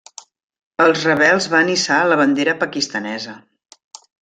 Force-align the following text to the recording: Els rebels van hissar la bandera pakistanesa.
Els 0.85 1.03
rebels 1.09 1.49
van 1.51 1.69
hissar 1.75 1.99
la 2.13 2.19
bandera 2.23 2.57
pakistanesa. 2.65 3.37